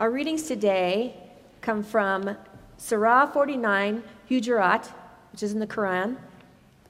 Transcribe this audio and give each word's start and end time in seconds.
Our 0.00 0.10
readings 0.10 0.44
today 0.44 1.14
come 1.60 1.82
from 1.82 2.34
Surah 2.78 3.26
49, 3.26 4.02
Hujurat, 4.30 4.86
which 5.30 5.42
is 5.42 5.52
in 5.52 5.58
the 5.58 5.66
Quran, 5.66 6.16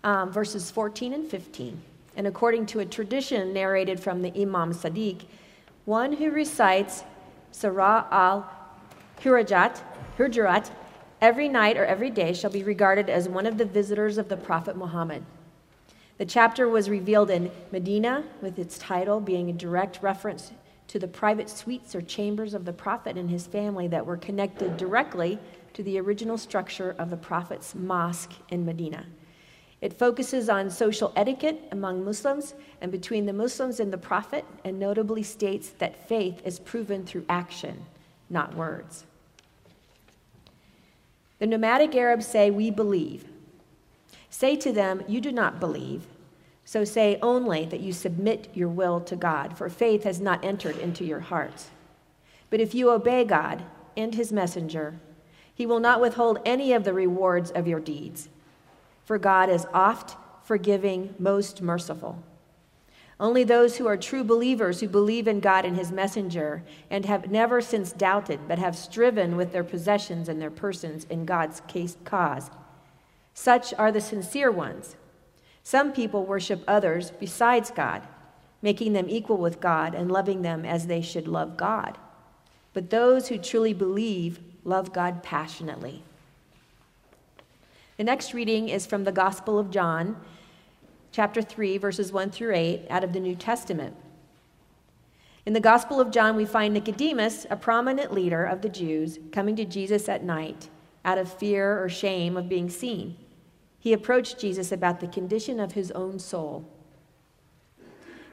um, 0.05 0.31
verses 0.31 0.71
14 0.71 1.15
and 1.15 1.29
15. 1.29 1.83
And 2.15 2.29
according 2.29 2.67
to 2.67 2.79
a 2.79 2.85
tradition 2.85 3.53
narrated 3.53 3.99
from 3.99 4.23
the 4.23 4.33
Imam 4.41 4.73
Sadiq, 4.73 5.25
one 5.87 6.13
who 6.13 6.31
recites 6.31 7.03
Surah 7.51 8.07
al 8.13 8.49
Hujurat, 9.25 10.71
every 11.21 11.49
night 11.49 11.77
or 11.77 11.85
every 11.85 12.11
day 12.11 12.33
shall 12.33 12.51
be 12.51 12.63
regarded 12.63 13.11
as 13.11 13.29
one 13.29 13.47
of 13.47 13.59
the 13.59 13.65
visitors 13.65 14.19
of 14.19 14.29
the 14.29 14.37
Prophet 14.37 14.77
Muhammad. 14.77 15.25
The 16.19 16.27
chapter 16.27 16.69
was 16.69 16.89
revealed 16.89 17.31
in 17.31 17.51
Medina, 17.73 18.23
with 18.41 18.57
its 18.57 18.79
title 18.79 19.19
being 19.19 19.51
a 19.51 19.53
direct 19.53 20.01
reference 20.01 20.53
to 20.91 20.99
the 20.99 21.07
private 21.07 21.49
suites 21.49 21.95
or 21.95 22.03
chambers 22.03 22.53
of 22.53 22.65
the 22.65 22.73
Prophet 22.73 23.17
and 23.17 23.31
his 23.31 23.47
family 23.47 23.87
that 23.87 24.05
were 24.05 24.17
connected 24.17 24.77
directly 24.77 25.39
to 25.73 25.85
the 25.85 26.01
original 26.01 26.37
structure 26.37 26.97
of 26.99 27.11
the 27.11 27.17
Prophet's 27.17 27.77
mosque 27.77 28.33
in 28.49 28.65
Medina. 28.67 29.07
It 29.81 29.93
focuses 29.93 30.49
on 30.49 30.69
social 30.69 31.13
etiquette 31.15 31.61
among 31.71 32.05
Muslims 32.05 32.55
and 32.81 32.91
between 32.91 33.25
the 33.25 33.33
Muslims 33.33 33.79
and 33.79 33.93
the 33.93 33.99
Prophet, 33.99 34.45
and 34.65 34.81
notably 34.81 35.23
states 35.23 35.69
that 35.79 36.09
faith 36.09 36.43
is 36.45 36.59
proven 36.59 37.07
through 37.07 37.25
action, 37.29 37.85
not 38.29 38.57
words. 38.57 39.05
The 41.39 41.47
nomadic 41.47 41.95
Arabs 41.95 42.27
say, 42.27 42.51
We 42.51 42.73
believe. 42.73 43.27
Say 44.29 44.57
to 44.57 44.73
them, 44.73 45.05
You 45.07 45.21
do 45.21 45.31
not 45.31 45.61
believe. 45.61 46.03
So 46.71 46.85
say 46.85 47.19
only 47.21 47.65
that 47.65 47.81
you 47.81 47.93
submit 47.93 48.47
your 48.55 48.69
will 48.69 49.01
to 49.01 49.17
God, 49.17 49.59
for 49.59 49.69
faith 49.69 50.05
has 50.05 50.21
not 50.21 50.45
entered 50.45 50.79
into 50.79 51.05
your 51.05 51.19
hearts. 51.19 51.71
But 52.49 52.61
if 52.61 52.77
you 52.77 52.93
obey 52.93 53.25
God 53.25 53.65
and 53.97 54.15
his 54.15 54.31
messenger, 54.31 54.95
he 55.53 55.67
will 55.67 55.81
not 55.81 56.01
withhold 56.01 56.39
any 56.45 56.73
of 56.73 56.85
the 56.85 56.93
rewards 56.93 57.51
of 57.51 57.67
your 57.67 57.81
deeds. 57.81 58.29
For 59.05 59.19
God 59.19 59.51
is 59.51 59.67
oft 59.75 60.17
forgiving, 60.45 61.17
most 61.19 61.61
merciful. 61.61 62.23
Only 63.19 63.43
those 63.43 63.79
who 63.79 63.89
are 63.89 63.97
true 63.97 64.23
believers 64.23 64.79
who 64.79 64.87
believe 64.87 65.27
in 65.27 65.41
God 65.41 65.65
and 65.65 65.77
his 65.77 65.91
messenger 65.91 66.63
and 66.89 67.05
have 67.05 67.33
never 67.33 67.61
since 67.61 67.91
doubted, 67.91 68.47
but 68.47 68.61
have 68.61 68.79
striven 68.79 69.37
with 69.37 69.51
their 69.51 69.65
possessions 69.65 70.29
and 70.29 70.41
their 70.41 70.53
persons 70.53 71.03
in 71.11 71.25
God's 71.25 71.63
cause. 72.05 72.49
Such 73.35 73.75
are 73.75 73.91
the 73.91 74.01
sincere 74.01 74.53
ones. 74.53 74.95
Some 75.63 75.93
people 75.93 76.25
worship 76.25 76.63
others 76.67 77.11
besides 77.11 77.71
God, 77.71 78.03
making 78.63 78.93
them 78.93 79.07
equal 79.09 79.37
with 79.37 79.61
God 79.61 79.95
and 79.95 80.11
loving 80.11 80.43
them 80.43 80.65
as 80.65 80.87
they 80.87 81.01
should 81.01 81.29
love 81.29 81.57
God. 81.57 81.99
But 82.73 82.91
those 82.91 83.29
who 83.29 83.39
truly 83.39 83.73
believe 83.73 84.41
love 84.65 84.93
God 84.93 85.23
passionately. 85.23 86.03
The 87.97 88.05
next 88.05 88.33
reading 88.33 88.69
is 88.69 88.87
from 88.87 89.05
the 89.05 89.13
Gospel 89.13 89.59
of 89.59 89.71
John, 89.71 90.17
chapter 91.13 91.43
3, 91.43 91.79
verses 91.79 92.13
1 92.13 92.31
through 92.31 92.55
8, 92.55 92.87
out 92.89 93.05
of 93.05 93.13
the 93.13 93.21
New 93.21 93.35
Testament. 93.35 93.95
In 95.47 95.53
the 95.53 95.61
Gospel 95.61 96.01
of 96.01 96.11
John, 96.11 96.37
we 96.37 96.45
find 96.45 96.73
Nicodemus, 96.73 97.47
a 97.51 97.57
prominent 97.57 98.13
leader 98.13 98.45
of 98.45 98.63
the 98.63 98.69
Jews, 98.69 99.19
coming 99.33 99.57
to 99.57 99.65
Jesus 99.65 100.09
at 100.09 100.23
night 100.23 100.69
out 101.05 101.19
of 101.19 101.33
fear 101.33 101.83
or 101.83 101.89
shame 101.89 102.37
of 102.37 102.49
being 102.49 102.69
seen. 102.69 103.17
He 103.81 103.95
approached 103.95 104.39
Jesus 104.39 104.71
about 104.71 105.01
the 105.01 105.09
condition 105.09 105.59
of 105.59 105.73
his 105.73 105.91
own 105.93 106.19
soul. 106.19 106.71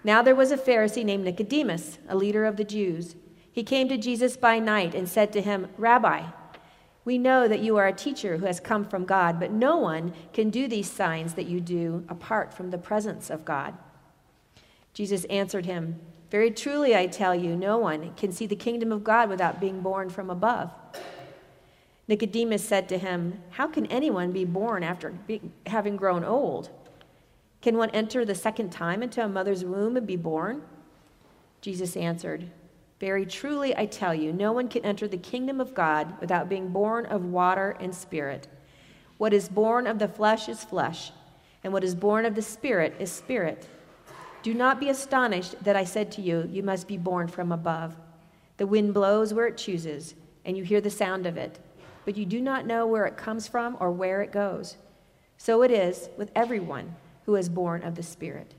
Now 0.03 0.21
there 0.21 0.35
was 0.35 0.51
a 0.51 0.57
Pharisee 0.57 1.05
named 1.05 1.23
Nicodemus, 1.23 1.97
a 2.07 2.15
leader 2.15 2.45
of 2.45 2.57
the 2.57 2.63
Jews. 2.63 3.15
He 3.51 3.63
came 3.63 3.87
to 3.89 3.97
Jesus 3.97 4.37
by 4.37 4.59
night 4.59 4.93
and 4.93 5.09
said 5.09 5.33
to 5.33 5.41
him, 5.41 5.67
Rabbi, 5.77 6.25
we 7.05 7.17
know 7.17 7.47
that 7.47 7.61
you 7.61 7.77
are 7.77 7.87
a 7.87 7.93
teacher 7.93 8.35
who 8.37 8.45
has 8.45 8.59
come 8.59 8.83
from 8.83 9.05
God, 9.05 9.39
but 9.39 9.49
no 9.49 9.77
one 9.77 10.13
can 10.33 10.49
do 10.49 10.67
these 10.67 10.91
signs 10.91 11.35
that 11.35 11.47
you 11.47 11.61
do 11.61 12.03
apart 12.09 12.53
from 12.53 12.69
the 12.69 12.77
presence 12.77 13.29
of 13.29 13.45
God. 13.45 13.73
Jesus 14.93 15.23
answered 15.25 15.65
him, 15.65 16.01
Very 16.29 16.51
truly, 16.51 16.93
I 16.95 17.07
tell 17.07 17.33
you, 17.33 17.55
no 17.55 17.77
one 17.77 18.13
can 18.15 18.33
see 18.33 18.45
the 18.45 18.57
kingdom 18.57 18.91
of 18.91 19.05
God 19.05 19.29
without 19.29 19.61
being 19.61 19.79
born 19.79 20.09
from 20.09 20.29
above. 20.29 20.73
Nicodemus 22.07 22.63
said 22.63 22.87
to 22.89 22.97
him, 22.97 23.41
How 23.51 23.67
can 23.67 23.85
anyone 23.87 24.31
be 24.31 24.45
born 24.45 24.83
after 24.83 25.13
having 25.65 25.97
grown 25.97 26.23
old? 26.23 26.69
Can 27.61 27.77
one 27.77 27.89
enter 27.91 28.23
the 28.23 28.35
second 28.35 28.71
time 28.71 29.03
into 29.03 29.23
a 29.23 29.27
mother's 29.27 29.65
womb 29.65 29.97
and 29.97 30.07
be 30.07 30.15
born? 30.15 30.61
Jesus 31.61 31.97
answered, 31.97 32.49
very 32.99 33.27
truly, 33.27 33.77
I 33.77 33.85
tell 33.85 34.15
you, 34.15 34.33
no 34.33 34.51
one 34.51 34.67
can 34.67 34.83
enter 34.83 35.07
the 35.07 35.17
kingdom 35.17 35.61
of 35.61 35.75
God 35.75 36.19
without 36.19 36.49
being 36.49 36.69
born 36.69 37.05
of 37.05 37.25
water 37.25 37.77
and 37.79 37.93
spirit. 37.93 38.47
What 39.17 39.33
is 39.33 39.49
born 39.49 39.85
of 39.85 39.99
the 39.99 40.07
flesh 40.07 40.49
is 40.49 40.63
flesh, 40.63 41.11
and 41.63 41.71
what 41.71 41.83
is 41.83 41.93
born 41.93 42.25
of 42.25 42.33
the 42.33 42.41
spirit 42.41 42.95
is 42.99 43.11
spirit. 43.11 43.67
Do 44.41 44.53
not 44.53 44.79
be 44.79 44.89
astonished 44.89 45.63
that 45.63 45.75
I 45.75 45.83
said 45.83 46.11
to 46.13 46.21
you, 46.21 46.49
You 46.51 46.63
must 46.63 46.87
be 46.87 46.97
born 46.97 47.27
from 47.27 47.51
above. 47.51 47.95
The 48.57 48.67
wind 48.67 48.95
blows 48.95 49.31
where 49.31 49.47
it 49.47 49.57
chooses, 49.57 50.15
and 50.43 50.57
you 50.57 50.63
hear 50.63 50.81
the 50.81 50.89
sound 50.89 51.27
of 51.27 51.37
it, 51.37 51.59
but 52.07 52.15
you 52.15 52.25
do 52.25 52.39
not 52.39 52.65
know 52.65 52.87
where 52.87 53.05
it 53.05 53.17
comes 53.17 53.49
from 53.49 53.75
or 53.81 53.91
where 53.91 54.21
it 54.21 54.31
goes. 54.31 54.77
So 55.37 55.61
it 55.61 55.71
is 55.71 56.07
with 56.15 56.31
everyone 56.33 56.95
who 57.25 57.35
is 57.35 57.49
born 57.49 57.83
of 57.83 57.95
the 57.95 58.01
Spirit. 58.01 58.53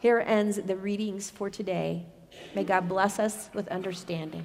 Here 0.00 0.20
ends 0.20 0.58
the 0.58 0.76
readings 0.76 1.30
for 1.30 1.48
today. 1.48 2.04
May 2.54 2.62
God 2.62 2.90
bless 2.90 3.18
us 3.18 3.48
with 3.54 3.66
understanding. 3.68 4.44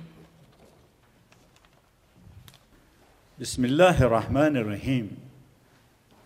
Bismillah 3.37 3.97
ar-Rahman 3.99 4.55
ar-Rahim. 4.55 5.17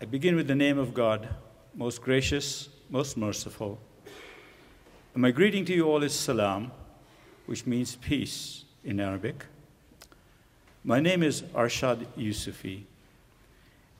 I 0.00 0.04
begin 0.04 0.36
with 0.36 0.46
the 0.46 0.54
name 0.54 0.78
of 0.78 0.94
God, 0.94 1.28
most 1.74 2.00
gracious, 2.00 2.68
most 2.88 3.16
merciful. 3.16 3.80
And 5.14 5.22
my 5.22 5.32
greeting 5.32 5.64
to 5.64 5.74
you 5.74 5.88
all 5.88 6.04
is 6.04 6.14
salam, 6.14 6.70
which 7.46 7.66
means 7.66 7.96
peace 7.96 8.64
in 8.84 9.00
Arabic. 9.00 9.46
My 10.88 11.00
name 11.00 11.24
is 11.24 11.42
Arshad 11.42 12.06
Yusufi, 12.16 12.84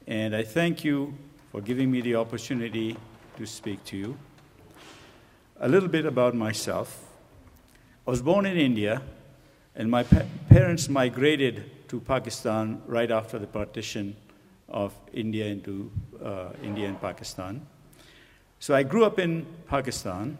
and 0.07 0.37
I 0.37 0.45
thank 0.45 0.85
you 0.85 1.19
for 1.51 1.61
giving 1.61 1.91
me 1.91 2.01
the 2.01 2.15
opportunity 2.15 2.97
to 3.39 3.45
speak 3.45 3.85
to 3.87 3.97
you. 3.97 4.17
A 5.59 5.69
little 5.69 5.89
bit 5.89 6.07
about 6.07 6.37
myself. 6.37 7.03
I 8.07 8.11
was 8.13 8.23
born 8.23 8.47
in 8.47 8.57
India, 8.57 9.03
and 9.75 9.91
my 9.91 10.05
pa- 10.05 10.27
parents 10.49 10.89
migrated 10.89 11.89
to 11.89 11.99
Pakistan 11.99 12.81
right 12.87 13.11
after 13.11 13.37
the 13.41 13.49
partition 13.49 14.15
of 14.69 14.95
India 15.13 15.47
into 15.47 15.91
uh, 16.23 16.51
India 16.63 16.87
and 16.87 17.01
Pakistan. 17.01 17.67
So 18.61 18.77
I 18.77 18.85
grew 18.85 19.05
up 19.05 19.19
in 19.19 19.45
Pakistan, 19.67 20.39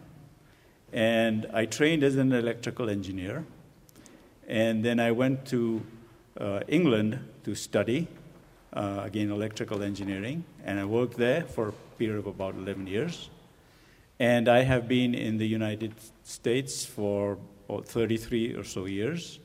and 0.93 1.45
I 1.53 1.65
trained 1.65 2.03
as 2.03 2.15
an 2.15 2.31
electrical 2.31 2.89
engineer. 2.89 3.43
And 4.47 4.85
then 4.85 5.01
I 5.01 5.11
went 5.11 5.45
to 5.47 5.83
England 6.67 7.19
to 7.43 7.55
study, 7.55 8.07
uh, 8.73 9.01
again, 9.03 9.31
electrical 9.31 9.81
engineering, 9.81 10.43
and 10.63 10.79
I 10.79 10.85
worked 10.85 11.17
there 11.17 11.43
for 11.43 11.69
a 11.69 11.73
period 11.97 12.19
of 12.19 12.27
about 12.27 12.55
11 12.55 12.87
years. 12.87 13.29
And 14.19 14.47
I 14.47 14.63
have 14.63 14.87
been 14.87 15.13
in 15.13 15.37
the 15.37 15.47
United 15.47 15.93
States 16.23 16.85
for 16.85 17.37
or 17.67 17.83
33 17.83 18.55
or 18.55 18.63
so 18.63 18.85
years, 18.85 19.39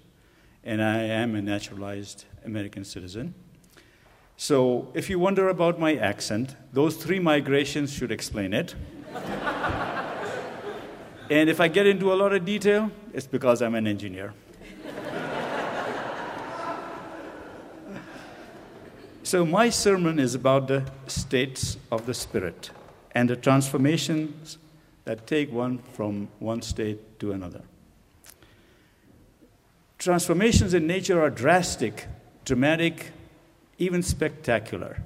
and 0.65 0.83
I 0.83 1.03
am 1.03 1.35
a 1.35 1.43
naturalized 1.43 2.25
American 2.45 2.85
citizen. 2.85 3.35
So, 4.37 4.89
if 4.95 5.11
you 5.11 5.19
wonder 5.19 5.49
about 5.49 5.79
my 5.79 5.95
accent, 5.97 6.57
those 6.73 6.97
three 6.97 7.19
migrations 7.19 7.93
should 7.93 8.11
explain 8.11 8.53
it. 8.53 8.75
and 11.31 11.49
if 11.49 11.61
I 11.61 11.69
get 11.69 11.87
into 11.87 12.13
a 12.13 12.17
lot 12.17 12.33
of 12.33 12.45
detail, 12.45 12.91
it's 13.13 13.27
because 13.27 13.63
I'm 13.63 13.75
an 13.75 13.87
engineer. 13.87 14.35
So, 19.33 19.47
my 19.47 19.71
sermon 19.71 20.19
is 20.19 20.35
about 20.35 20.69
the 20.69 20.85
states 21.07 21.79
of 21.91 22.05
the 22.05 22.13
Spirit 22.13 22.71
and 23.13 23.31
the 23.31 23.35
transformations 23.35 24.59
that 25.07 25.27
take 25.27 25.51
one 25.51 25.79
from 25.79 26.29
one 26.39 26.61
state 26.61 27.19
to 27.19 27.33
another. 27.33 27.63
Transformations 29.97 30.75
in 30.75 30.87
nature 30.87 31.19
are 31.19 31.31
drastic, 31.31 32.09
dramatic, 32.45 33.13
even 33.79 34.03
spectacular. 34.03 35.01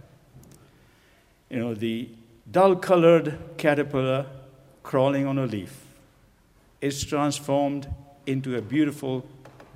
You 1.49 1.61
know, 1.61 1.75
the 1.75 2.09
dull 2.51 2.75
colored 2.75 3.39
caterpillar 3.59 4.27
crawling 4.83 5.25
on 5.25 5.39
a 5.39 5.47
leaf 5.47 5.87
is 6.81 7.05
transformed 7.05 7.87
into 8.27 8.57
a 8.57 8.61
beautiful 8.61 9.25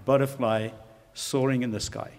butterfly 0.05 0.70
soaring 1.14 1.62
in 1.62 1.70
the 1.70 1.79
sky. 1.79 2.11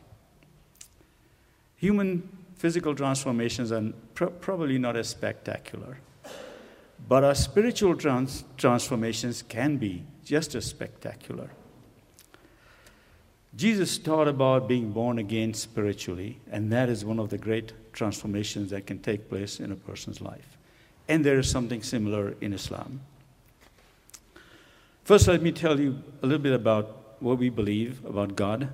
Human 1.81 2.29
physical 2.57 2.93
transformations 2.93 3.71
are 3.71 3.91
pr- 4.13 4.25
probably 4.25 4.77
not 4.77 4.95
as 4.95 5.09
spectacular, 5.09 5.97
but 7.09 7.23
our 7.23 7.33
spiritual 7.33 7.95
trans- 7.95 8.43
transformations 8.55 9.41
can 9.41 9.77
be 9.77 10.03
just 10.23 10.53
as 10.53 10.63
spectacular. 10.63 11.49
Jesus 13.55 13.97
taught 13.97 14.27
about 14.27 14.67
being 14.67 14.91
born 14.91 15.17
again 15.17 15.55
spiritually, 15.55 16.39
and 16.51 16.71
that 16.71 16.87
is 16.87 17.03
one 17.03 17.17
of 17.17 17.29
the 17.29 17.39
great 17.39 17.73
transformations 17.93 18.69
that 18.69 18.85
can 18.85 18.99
take 18.99 19.27
place 19.27 19.59
in 19.59 19.71
a 19.71 19.75
person's 19.75 20.21
life. 20.21 20.59
And 21.09 21.25
there 21.25 21.39
is 21.39 21.49
something 21.49 21.81
similar 21.81 22.35
in 22.41 22.53
Islam. 22.53 23.01
First, 25.03 25.27
let 25.27 25.41
me 25.41 25.51
tell 25.51 25.79
you 25.79 25.99
a 26.21 26.27
little 26.27 26.43
bit 26.43 26.53
about 26.53 27.15
what 27.19 27.39
we 27.39 27.49
believe 27.49 28.05
about 28.05 28.35
God 28.35 28.69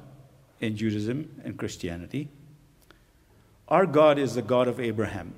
in 0.60 0.76
Judaism 0.76 1.42
and 1.46 1.58
Christianity. 1.58 2.28
Our 3.68 3.86
God 3.86 4.18
is 4.18 4.36
the 4.36 4.42
God 4.42 4.68
of 4.68 4.80
Abraham. 4.80 5.36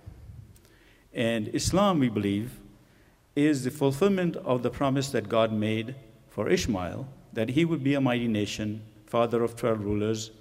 And 1.14 1.48
Islam, 1.54 2.00
we 2.00 2.10
believe, 2.10 2.60
is 3.36 3.64
the 3.64 3.72
fulfillment 3.72 4.36
of 4.38 4.62
the 4.64 4.70
promise 4.70 5.10
that 5.10 5.30
God 5.30 5.52
made 5.52 5.96
for 6.30 6.50
Ishmael 6.50 7.08
that 7.34 7.50
he 7.50 7.66
would 7.66 7.84
be 7.84 7.94
a 7.94 8.02
mighty 8.02 8.28
nation, 8.28 8.82
father 9.06 9.44
of 9.44 9.56
12 9.56 9.84
rulers, 9.84 10.32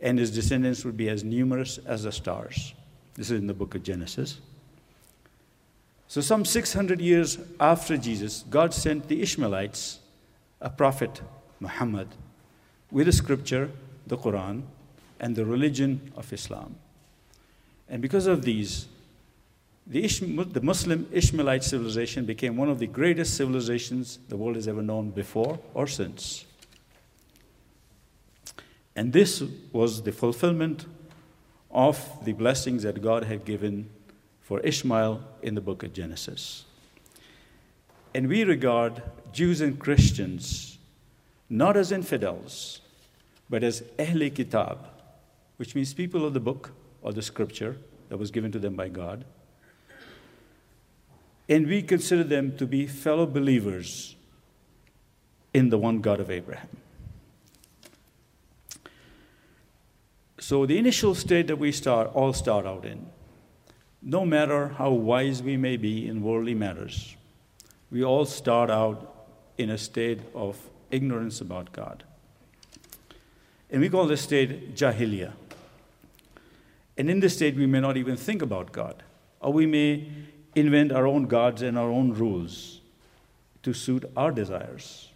and 0.00 0.18
his 0.18 0.30
descendants 0.30 0.84
would 0.84 0.96
be 0.96 1.08
as 1.08 1.24
numerous 1.24 1.78
as 1.78 2.02
the 2.02 2.12
stars. 2.12 2.74
This 3.14 3.30
is 3.30 3.40
in 3.40 3.46
the 3.46 3.54
book 3.54 3.74
of 3.74 3.82
Genesis. 3.82 4.40
So, 6.08 6.20
some 6.20 6.44
600 6.44 7.00
years 7.00 7.38
after 7.58 7.96
Jesus, 7.96 8.44
God 8.48 8.72
sent 8.72 9.08
the 9.08 9.22
Ishmaelites 9.22 9.98
a 10.60 10.70
prophet, 10.70 11.20
Muhammad, 11.58 12.08
with 12.90 13.06
the 13.06 13.12
scripture, 13.12 13.70
the 14.06 14.16
Quran, 14.16 14.62
and 15.18 15.34
the 15.34 15.44
religion 15.44 16.12
of 16.16 16.32
Islam. 16.32 16.76
And 17.88 18.02
because 18.02 18.26
of 18.26 18.42
these, 18.42 18.86
the, 19.86 20.06
the 20.52 20.60
Muslim 20.60 21.08
Ishmaelite 21.12 21.62
civilization 21.62 22.24
became 22.24 22.56
one 22.56 22.68
of 22.68 22.78
the 22.78 22.86
greatest 22.86 23.36
civilizations 23.36 24.18
the 24.28 24.36
world 24.36 24.56
has 24.56 24.66
ever 24.66 24.82
known 24.82 25.10
before 25.10 25.60
or 25.74 25.86
since. 25.86 26.44
And 28.96 29.12
this 29.12 29.42
was 29.72 30.02
the 30.02 30.12
fulfillment 30.12 30.86
of 31.70 32.24
the 32.24 32.32
blessings 32.32 32.82
that 32.82 33.02
God 33.02 33.24
had 33.24 33.44
given 33.44 33.90
for 34.40 34.60
Ishmael 34.60 35.22
in 35.42 35.54
the 35.54 35.60
book 35.60 35.82
of 35.82 35.92
Genesis. 35.92 36.64
And 38.14 38.28
we 38.28 38.44
regard 38.44 39.02
Jews 39.32 39.60
and 39.60 39.78
Christians 39.78 40.78
not 41.48 41.76
as 41.76 41.92
infidels, 41.92 42.80
but 43.48 43.62
as 43.62 43.82
Ahle 43.98 44.34
Kitab, 44.34 44.78
which 45.58 45.74
means 45.74 45.94
people 45.94 46.24
of 46.24 46.32
the 46.32 46.40
book 46.40 46.72
or 47.06 47.12
the 47.12 47.22
scripture 47.22 47.76
that 48.08 48.16
was 48.16 48.32
given 48.32 48.50
to 48.50 48.58
them 48.58 48.74
by 48.74 48.88
God. 48.88 49.24
And 51.48 51.68
we 51.68 51.80
consider 51.80 52.24
them 52.24 52.56
to 52.56 52.66
be 52.66 52.88
fellow 52.88 53.26
believers 53.26 54.16
in 55.54 55.68
the 55.70 55.78
one 55.78 56.00
God 56.00 56.18
of 56.18 56.32
Abraham. 56.32 56.68
So, 60.40 60.66
the 60.66 60.78
initial 60.78 61.14
state 61.14 61.46
that 61.46 61.56
we 61.56 61.70
start, 61.70 62.10
all 62.12 62.32
start 62.32 62.66
out 62.66 62.84
in, 62.84 63.06
no 64.02 64.26
matter 64.26 64.68
how 64.68 64.90
wise 64.90 65.44
we 65.44 65.56
may 65.56 65.76
be 65.76 66.08
in 66.08 66.22
worldly 66.22 66.54
matters, 66.54 67.14
we 67.88 68.02
all 68.02 68.24
start 68.24 68.68
out 68.68 69.28
in 69.58 69.70
a 69.70 69.78
state 69.78 70.20
of 70.34 70.58
ignorance 70.90 71.40
about 71.40 71.72
God. 71.72 72.02
And 73.70 73.80
we 73.80 73.88
call 73.88 74.06
this 74.06 74.22
state 74.22 74.74
Jahiliyyah. 74.74 75.45
And 76.96 77.10
in 77.10 77.20
this 77.20 77.34
state, 77.34 77.56
we 77.56 77.66
may 77.66 77.80
not 77.80 77.96
even 77.96 78.16
think 78.16 78.42
about 78.42 78.72
God, 78.72 79.02
or 79.40 79.52
we 79.52 79.66
may 79.66 80.08
invent 80.54 80.92
our 80.92 81.06
own 81.06 81.26
gods 81.26 81.62
and 81.62 81.76
our 81.76 81.90
own 81.90 82.12
rules 82.12 82.80
to 83.62 83.74
suit 83.74 84.04
our 84.16 84.30
desires, 84.30 85.10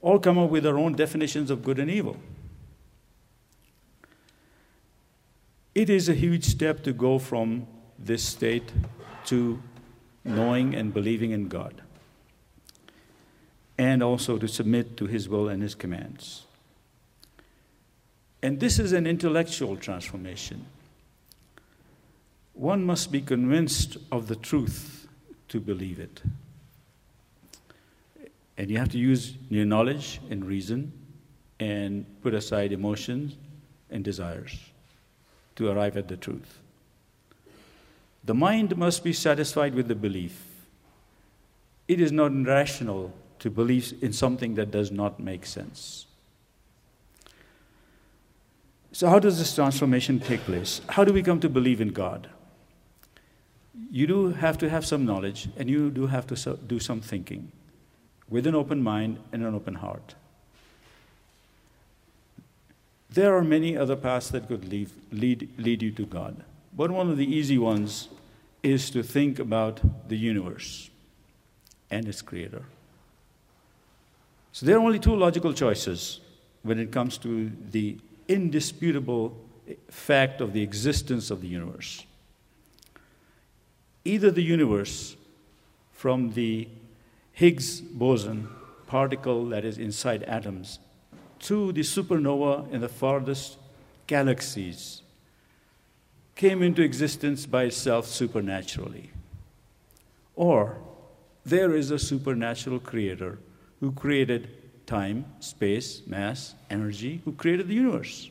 or 0.00 0.20
come 0.20 0.38
up 0.38 0.50
with 0.50 0.66
our 0.66 0.78
own 0.78 0.94
definitions 0.94 1.50
of 1.50 1.62
good 1.62 1.78
and 1.78 1.90
evil. 1.90 2.16
It 5.74 5.88
is 5.90 6.08
a 6.08 6.14
huge 6.14 6.44
step 6.44 6.82
to 6.84 6.92
go 6.92 7.18
from 7.18 7.66
this 7.98 8.24
state 8.24 8.72
to 9.26 9.62
knowing 10.24 10.74
and 10.74 10.92
believing 10.92 11.30
in 11.30 11.48
God, 11.48 11.82
and 13.78 14.02
also 14.02 14.38
to 14.38 14.48
submit 14.48 14.96
to 14.96 15.06
His 15.06 15.28
will 15.28 15.48
and 15.48 15.62
His 15.62 15.74
commands. 15.74 16.45
And 18.46 18.60
this 18.60 18.78
is 18.78 18.92
an 18.92 19.08
intellectual 19.08 19.76
transformation. 19.76 20.66
One 22.54 22.84
must 22.84 23.10
be 23.10 23.20
convinced 23.20 23.96
of 24.12 24.28
the 24.28 24.36
truth 24.36 25.08
to 25.48 25.58
believe 25.58 25.98
it. 25.98 26.22
And 28.56 28.70
you 28.70 28.78
have 28.78 28.90
to 28.90 28.98
use 28.98 29.34
your 29.50 29.64
knowledge 29.64 30.20
and 30.30 30.44
reason 30.44 30.92
and 31.58 32.06
put 32.22 32.34
aside 32.34 32.70
emotions 32.70 33.34
and 33.90 34.04
desires 34.04 34.56
to 35.56 35.68
arrive 35.68 35.96
at 35.96 36.06
the 36.06 36.16
truth. 36.16 36.60
The 38.22 38.34
mind 38.34 38.76
must 38.76 39.02
be 39.02 39.12
satisfied 39.12 39.74
with 39.74 39.88
the 39.88 39.96
belief. 39.96 40.40
It 41.88 42.00
is 42.00 42.12
not 42.12 42.30
rational 42.46 43.12
to 43.40 43.50
believe 43.50 43.92
in 44.00 44.12
something 44.12 44.54
that 44.54 44.70
does 44.70 44.92
not 44.92 45.18
make 45.18 45.46
sense. 45.46 46.06
So, 48.96 49.10
how 49.10 49.18
does 49.18 49.38
this 49.38 49.54
transformation 49.54 50.18
take 50.20 50.40
place? 50.44 50.80
How 50.88 51.04
do 51.04 51.12
we 51.12 51.22
come 51.22 51.38
to 51.40 51.50
believe 51.50 51.82
in 51.82 51.88
God? 51.88 52.30
You 53.90 54.06
do 54.06 54.28
have 54.28 54.56
to 54.56 54.70
have 54.70 54.86
some 54.86 55.04
knowledge, 55.04 55.50
and 55.58 55.68
you 55.68 55.90
do 55.90 56.06
have 56.06 56.26
to 56.28 56.56
do 56.66 56.80
some 56.80 57.02
thinking 57.02 57.52
with 58.30 58.46
an 58.46 58.54
open 58.54 58.82
mind 58.82 59.18
and 59.32 59.44
an 59.44 59.54
open 59.54 59.74
heart. 59.74 60.14
There 63.10 63.36
are 63.36 63.44
many 63.44 63.76
other 63.76 63.96
paths 63.96 64.30
that 64.30 64.48
could 64.48 64.66
lead, 64.66 64.88
lead, 65.12 65.50
lead 65.58 65.82
you 65.82 65.90
to 65.90 66.06
God, 66.06 66.42
but 66.74 66.90
one 66.90 67.10
of 67.10 67.18
the 67.18 67.30
easy 67.30 67.58
ones 67.58 68.08
is 68.62 68.88
to 68.92 69.02
think 69.02 69.38
about 69.38 70.08
the 70.08 70.16
universe 70.16 70.88
and 71.90 72.08
its 72.08 72.22
creator. 72.22 72.64
So 74.52 74.64
there 74.64 74.76
are 74.76 74.80
only 74.80 74.98
two 74.98 75.14
logical 75.14 75.52
choices 75.52 76.20
when 76.62 76.78
it 76.78 76.92
comes 76.92 77.18
to 77.18 77.52
the 77.72 77.98
indisputable 78.28 79.36
fact 79.90 80.40
of 80.40 80.52
the 80.52 80.62
existence 80.62 81.30
of 81.30 81.40
the 81.40 81.48
universe. 81.48 82.04
Either 84.04 84.30
the 84.30 84.42
universe, 84.42 85.16
from 85.92 86.32
the 86.32 86.68
Higgs 87.32 87.80
boson 87.80 88.48
particle 88.86 89.46
that 89.46 89.64
is 89.64 89.78
inside 89.78 90.22
atoms, 90.24 90.78
to 91.40 91.72
the 91.72 91.80
supernova 91.80 92.70
in 92.72 92.80
the 92.80 92.88
farthest 92.88 93.58
galaxies, 94.06 95.02
came 96.34 96.62
into 96.62 96.82
existence 96.82 97.46
by 97.46 97.64
itself 97.64 98.06
supernaturally. 98.06 99.10
Or 100.34 100.78
there 101.44 101.74
is 101.74 101.90
a 101.90 101.98
supernatural 101.98 102.78
creator 102.78 103.38
who 103.80 103.92
created 103.92 104.48
time, 104.86 105.26
space, 105.40 106.02
mass, 106.06 106.54
energy, 106.70 107.20
who 107.24 107.32
created 107.32 107.68
the 107.68 107.74
universe. 107.74 108.30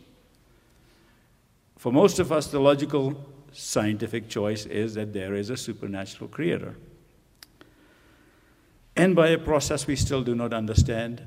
For 1.78 1.92
most 1.92 2.20
of 2.20 2.32
us, 2.32 2.48
the 2.48 2.60
logical 2.60 3.26
scientific 3.52 4.28
choice 4.28 4.66
is 4.66 4.96
that 4.96 5.14
there 5.14 5.36
is 5.36 5.50
a 5.50 5.58
supernatural 5.58 6.30
creator. 6.30 6.76
And 8.96 9.16
by 9.16 9.28
a 9.28 9.38
process 9.38 9.86
we 9.88 9.96
still 9.96 10.24
do 10.24 10.36
not 10.36 10.54
understand, 10.54 11.22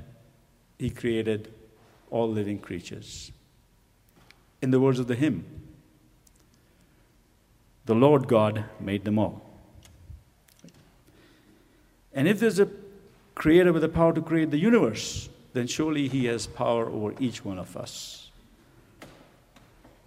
he 0.77 0.89
created 0.89 1.53
all 2.09 2.29
living 2.29 2.59
creatures. 2.59 3.31
In 4.61 4.71
the 4.71 4.79
words 4.79 4.99
of 4.99 5.07
the 5.07 5.15
hymn, 5.15 5.45
the 7.85 7.95
Lord 7.95 8.27
God 8.27 8.65
made 8.79 9.05
them 9.05 9.17
all. 9.17 9.41
And 12.13 12.27
if 12.27 12.39
there's 12.39 12.59
a 12.59 12.69
creator 13.39 13.71
with 13.71 13.81
the 13.81 13.89
power 13.89 14.11
to 14.11 14.21
create 14.21 14.51
the 14.51 14.57
universe, 14.57 15.29
then 15.53 15.65
surely 15.65 16.09
he 16.09 16.25
has 16.25 16.45
power 16.45 16.87
over 16.89 17.13
each 17.21 17.45
one 17.45 17.57
of 17.57 17.77
us. 17.77 18.29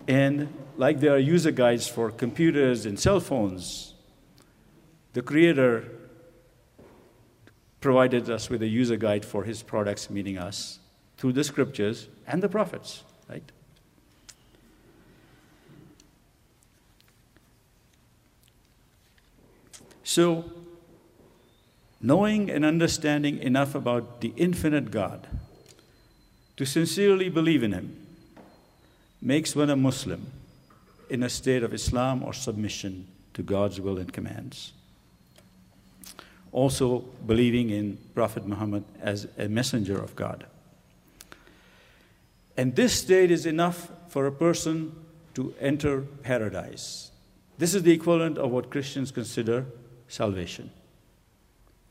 And 0.07 0.53
like 0.77 1.01
there 1.01 1.15
are 1.15 1.19
user 1.19 1.51
guides 1.51 1.89
for 1.89 2.11
computers 2.11 2.85
and 2.85 3.01
cell 3.01 3.21
phones, 3.21 3.95
the 5.15 5.23
creator 5.23 5.85
provided 7.81 8.29
us 8.29 8.51
with 8.51 8.61
a 8.63 8.69
user 8.69 8.97
guide 8.97 9.25
for 9.25 9.45
his 9.45 9.63
products, 9.63 10.11
meaning 10.11 10.37
us, 10.37 10.79
through 11.17 11.33
the 11.33 11.43
scriptures 11.43 12.09
and 12.27 12.43
the 12.43 12.51
prophets, 12.51 13.03
right? 13.31 13.51
So, 20.05 20.45
knowing 22.03 22.51
and 22.51 22.65
understanding 22.65 23.39
enough 23.39 23.75
about 23.75 24.21
the 24.21 24.33
infinite 24.37 24.91
God 24.91 25.29
to 26.57 26.67
sincerely 26.67 27.29
believe 27.29 27.63
in 27.63 27.73
Him 27.73 27.97
makes 29.21 29.55
one 29.55 29.71
a 29.71 29.77
Muslim 29.77 30.27
in 31.09 31.23
a 31.23 31.29
state 31.29 31.63
of 31.63 31.73
Islam 31.73 32.23
or 32.25 32.33
submission 32.33 33.07
to 33.35 33.43
God's 33.43 33.81
will 33.81 33.99
and 33.99 34.13
commands. 34.13 34.73
Also, 36.51 37.01
believing 37.27 37.71
in 37.71 37.99
Prophet 38.15 38.47
Muhammad 38.47 38.85
as 39.01 39.27
a 39.39 39.49
messenger 39.49 39.97
of 39.97 40.15
God. 40.17 40.45
And 42.57 42.77
this 42.77 42.93
state 42.93 43.31
is 43.31 43.47
enough 43.47 43.91
for 44.09 44.27
a 44.27 44.33
person 44.33 44.95
to 45.35 45.55
enter 45.61 46.03
paradise. 46.23 47.11
This 47.57 47.75
is 47.75 47.85
the 47.85 47.93
equivalent 47.93 48.37
of 48.37 48.51
what 48.51 48.71
Christians 48.71 49.11
consider 49.11 49.65
salvation. 50.09 50.71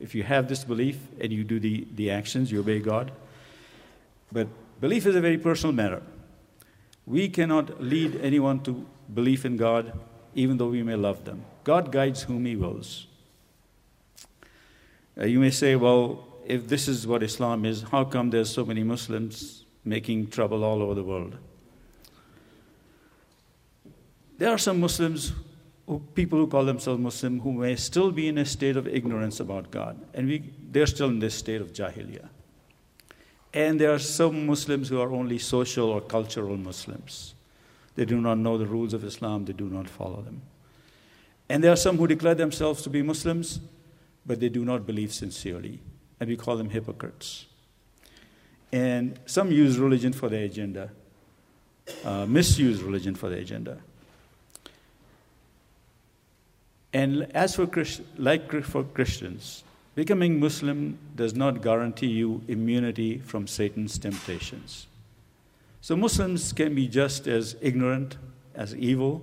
If 0.02 0.16
you 0.16 0.24
have 0.24 0.48
this 0.48 0.64
belief 0.64 0.98
and 1.20 1.32
you 1.32 1.44
do 1.44 1.60
the, 1.60 1.86
the 1.94 2.10
actions, 2.10 2.50
you 2.50 2.58
obey 2.58 2.80
God. 2.80 3.12
But 4.32 4.48
belief 4.80 5.06
is 5.06 5.14
a 5.14 5.20
very 5.20 5.38
personal 5.38 5.72
matter. 5.72 6.02
We 7.06 7.28
cannot 7.28 7.80
lead 7.80 8.16
anyone 8.20 8.60
to 8.64 8.84
belief 9.14 9.44
in 9.44 9.56
God, 9.56 9.92
even 10.34 10.56
though 10.56 10.68
we 10.68 10.82
may 10.82 10.96
love 10.96 11.24
them. 11.24 11.44
God 11.62 11.92
guides 11.92 12.22
whom 12.24 12.44
He 12.46 12.56
wills. 12.56 13.06
Uh, 15.16 15.26
you 15.26 15.38
may 15.38 15.50
say, 15.50 15.76
well, 15.76 16.26
if 16.46 16.66
this 16.66 16.88
is 16.88 17.06
what 17.06 17.22
Islam 17.22 17.64
is, 17.64 17.82
how 17.82 18.02
come 18.04 18.30
there's 18.30 18.50
so 18.50 18.64
many 18.64 18.82
Muslims 18.82 19.64
making 19.84 20.28
trouble 20.28 20.64
all 20.64 20.82
over 20.82 20.94
the 20.94 21.04
world? 21.04 21.36
There 24.38 24.50
are 24.50 24.58
some 24.58 24.80
Muslims, 24.80 25.32
people 26.14 26.38
who 26.38 26.46
call 26.46 26.64
themselves 26.64 27.00
Muslim, 27.00 27.40
who 27.40 27.52
may 27.52 27.76
still 27.76 28.12
be 28.12 28.28
in 28.28 28.38
a 28.38 28.44
state 28.44 28.76
of 28.76 28.86
ignorance 28.86 29.40
about 29.40 29.70
God, 29.70 30.00
and 30.14 30.28
we, 30.28 30.52
they're 30.70 30.86
still 30.86 31.08
in 31.08 31.18
this 31.18 31.34
state 31.34 31.60
of 31.60 31.72
Jahiliyyah. 31.72 32.28
And 33.54 33.80
there 33.80 33.92
are 33.92 33.98
some 33.98 34.46
Muslims 34.46 34.88
who 34.88 35.00
are 35.00 35.12
only 35.12 35.38
social 35.38 35.90
or 35.90 36.00
cultural 36.00 36.56
Muslims. 36.56 37.34
They 37.96 38.04
do 38.04 38.20
not 38.20 38.38
know 38.38 38.56
the 38.56 38.66
rules 38.66 38.94
of 38.94 39.04
Islam, 39.04 39.44
they 39.44 39.52
do 39.52 39.68
not 39.68 39.88
follow 39.88 40.22
them. 40.22 40.42
And 41.48 41.62
there 41.62 41.72
are 41.72 41.76
some 41.76 41.98
who 41.98 42.06
declare 42.06 42.34
themselves 42.34 42.82
to 42.82 42.90
be 42.90 43.02
Muslims, 43.02 43.60
but 44.24 44.40
they 44.40 44.48
do 44.48 44.64
not 44.64 44.86
believe 44.86 45.12
sincerely, 45.12 45.80
and 46.18 46.30
we 46.30 46.36
call 46.36 46.56
them 46.56 46.70
hypocrites. 46.70 47.46
And 48.70 49.18
some 49.26 49.50
use 49.50 49.76
religion 49.76 50.14
for 50.14 50.30
their 50.30 50.44
agenda, 50.44 50.90
uh, 52.04 52.24
misuse 52.24 52.82
religion 52.82 53.14
for 53.14 53.28
their 53.28 53.40
agenda. 53.40 53.80
And 56.92 57.30
as 57.34 57.56
for 57.56 57.66
Christ, 57.66 58.02
like 58.16 58.50
for 58.64 58.84
Christians, 58.84 59.64
becoming 59.94 60.38
Muslim 60.38 60.98
does 61.16 61.34
not 61.34 61.62
guarantee 61.62 62.08
you 62.08 62.42
immunity 62.48 63.18
from 63.18 63.46
Satan's 63.46 63.98
temptations. 63.98 64.86
So 65.80 65.96
Muslims 65.96 66.52
can 66.52 66.74
be 66.74 66.86
just 66.86 67.26
as 67.26 67.56
ignorant, 67.60 68.16
as 68.54 68.74
evil, 68.76 69.22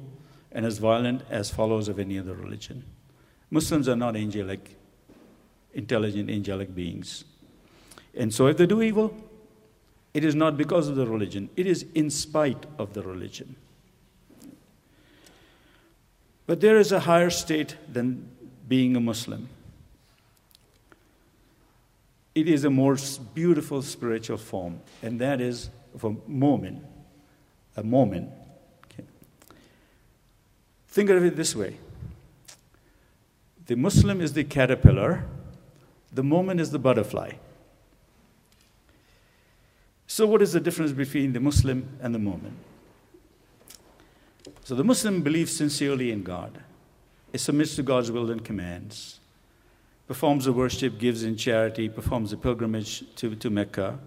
and 0.52 0.66
as 0.66 0.78
violent 0.80 1.22
as 1.30 1.50
followers 1.52 1.88
of 1.88 2.00
any 2.00 2.18
other 2.18 2.34
religion. 2.34 2.84
Muslims 3.52 3.88
are 3.88 3.96
not 3.96 4.16
angelic, 4.16 4.76
intelligent, 5.74 6.30
angelic 6.30 6.74
beings. 6.76 7.24
And 8.16 8.34
so 8.34 8.48
if 8.48 8.58
they 8.58 8.66
do 8.66 8.82
evil, 8.82 9.16
it 10.14 10.26
is 10.26 10.36
not 10.36 10.58
because 10.58 10.88
of 10.88 10.96
the 10.96 11.06
religion, 11.06 11.50
it 11.56 11.68
is 11.68 11.86
in 11.94 12.10
spite 12.10 12.66
of 12.78 12.94
the 12.94 13.04
religion. 13.04 13.56
But 16.50 16.62
there 16.62 16.80
is 16.80 16.92
a 16.92 17.02
higher 17.02 17.30
state 17.30 17.76
than 17.88 18.28
being 18.68 18.96
a 18.96 19.00
Muslim. 19.00 19.50
It 22.34 22.48
is 22.50 22.64
a 22.64 22.72
more 22.72 22.98
beautiful 23.36 23.84
spiritual 23.84 24.38
form, 24.38 24.80
and 25.04 25.22
that 25.22 25.42
is 25.42 25.70
of 25.94 26.04
a 26.06 26.10
mu'min. 26.10 26.80
A 27.78 27.84
mu'min. 27.84 28.32
Okay. 28.86 29.04
Think 30.88 31.12
of 31.12 31.24
it 31.24 31.36
this 31.36 31.56
way 31.56 31.78
the 33.68 33.76
Muslim 33.76 34.20
is 34.20 34.34
the 34.34 34.44
caterpillar, 34.44 35.26
the 36.12 36.24
mu'min 36.24 36.60
is 36.60 36.72
the 36.72 36.80
butterfly. 36.80 37.34
So, 40.08 40.26
what 40.26 40.42
is 40.42 40.54
the 40.54 40.60
difference 40.60 40.94
between 40.94 41.34
the 41.34 41.40
Muslim 41.40 41.90
and 42.02 42.16
the 42.16 42.20
mu'min? 42.20 42.54
So 44.70 44.76
the 44.76 44.84
Muslim 44.84 45.24
believes 45.24 45.58
sincerely 45.58 46.12
in 46.12 46.22
God, 46.22 46.60
it 47.34 47.40
submits 47.40 47.76
to 47.78 47.82
God's 47.82 48.12
will 48.12 48.30
and 48.30 48.46
commands, 48.46 49.20
performs 50.08 50.46
the 50.46 50.54
worship, 50.54 51.00
gives 51.00 51.24
in 51.24 51.38
charity, 51.38 51.90
performs 51.90 52.30
the 52.30 52.38
pilgrimage 52.38 53.04
to, 53.16 53.34
to 53.34 53.50
Mecca. 53.50 53.98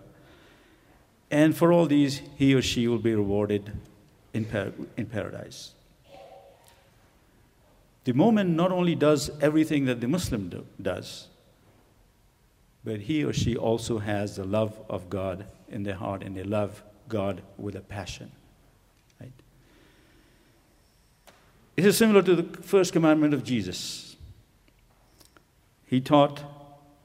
And 1.33 1.57
for 1.57 1.73
all 1.73 1.87
these, 1.87 2.23
he 2.37 2.55
or 2.55 2.63
she 2.63 2.87
will 2.87 3.01
be 3.01 3.13
rewarded 3.13 3.73
in, 4.33 4.45
par- 4.45 4.71
in 4.97 5.07
paradise. 5.07 5.73
The 8.05 8.13
mu'min 8.13 8.55
not 8.55 8.71
only 8.71 8.95
does 8.95 9.33
everything 9.41 9.87
that 9.87 10.01
the 10.01 10.07
Muslim 10.07 10.49
do, 10.49 10.65
does, 10.81 11.27
but 12.85 13.01
he 13.01 13.25
or 13.25 13.33
she 13.33 13.57
also 13.57 13.99
has 13.99 14.37
the 14.37 14.45
love 14.45 14.81
of 14.89 15.11
God 15.11 15.45
in 15.69 15.83
their 15.83 15.97
heart 15.97 16.23
and 16.23 16.37
they 16.37 16.45
love 16.45 16.85
God 17.09 17.43
with 17.59 17.75
a 17.75 17.81
passion. 17.81 18.31
It 21.77 21.87
is 21.87 21.97
similar 21.97 22.23
to 22.23 22.35
the 22.35 22.63
first 22.63 22.93
commandment 22.93 23.35
of 23.35 23.45
Jesus. 23.45 24.17
He 25.87 26.01
taught 26.01 26.43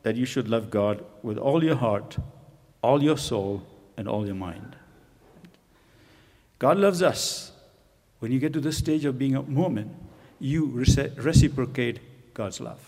that 0.03 0.15
you 0.15 0.25
should 0.25 0.47
love 0.47 0.69
God 0.69 1.03
with 1.23 1.37
all 1.37 1.63
your 1.63 1.75
heart, 1.75 2.17
all 2.81 3.03
your 3.03 3.17
soul, 3.17 3.65
and 3.97 4.07
all 4.07 4.25
your 4.25 4.35
mind. 4.35 4.75
God 6.59 6.77
loves 6.77 7.01
us. 7.01 7.51
When 8.19 8.31
you 8.31 8.39
get 8.39 8.53
to 8.53 8.59
this 8.59 8.77
stage 8.77 9.05
of 9.05 9.17
being 9.17 9.35
a 9.35 9.43
mu'min, 9.43 9.89
you 10.39 10.65
reciprocate 10.65 11.99
God's 12.33 12.59
love. 12.59 12.79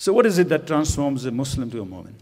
So, 0.00 0.14
what 0.14 0.24
is 0.24 0.38
it 0.38 0.48
that 0.48 0.66
transforms 0.66 1.26
a 1.26 1.30
Muslim 1.30 1.70
to 1.72 1.82
a 1.82 1.84
mu'min? 1.84 2.14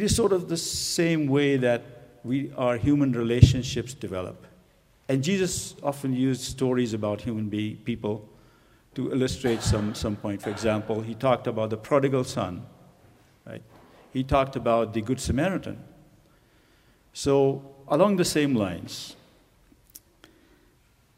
It 0.00 0.04
is 0.04 0.16
sort 0.16 0.32
of 0.32 0.48
the 0.48 0.56
same 0.56 1.26
way 1.26 1.58
that 1.58 1.82
we, 2.24 2.50
our 2.56 2.78
human 2.78 3.12
relationships 3.12 3.92
develop. 3.92 4.46
And 5.10 5.22
Jesus 5.22 5.74
often 5.82 6.16
used 6.16 6.40
stories 6.40 6.94
about 6.94 7.20
human 7.20 7.50
be, 7.50 7.74
people 7.74 8.26
to 8.94 9.12
illustrate 9.12 9.60
some, 9.60 9.94
some 9.94 10.16
point. 10.16 10.40
For 10.40 10.48
example, 10.48 11.02
he 11.02 11.14
talked 11.14 11.46
about 11.46 11.68
the 11.68 11.76
prodigal 11.76 12.24
son, 12.24 12.64
right? 13.46 13.60
He 14.10 14.24
talked 14.24 14.56
about 14.56 14.94
the 14.94 15.02
Good 15.02 15.20
Samaritan. 15.20 15.84
So, 17.12 17.62
along 17.86 18.16
the 18.16 18.24
same 18.24 18.54
lines, 18.54 19.16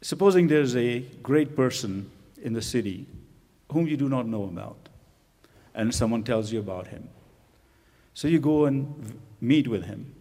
supposing 0.01 0.49
there's 0.49 0.75
a 0.75 0.99
great 0.99 1.55
person 1.55 2.11
in 2.41 2.51
the 2.51 2.61
city 2.61 3.07
whom 3.71 3.87
you 3.87 3.95
do 3.95 4.09
not 4.09 4.27
know 4.27 4.43
about, 4.43 4.89
and 5.73 5.95
someone 5.95 6.25
tells 6.25 6.51
you 6.51 6.59
about 6.59 6.87
him. 6.87 7.07
So 8.13 8.27
you 8.27 8.39
go 8.39 8.65
and 8.65 9.19
meet 9.41 9.67
with 9.67 9.85
him, 9.85 10.13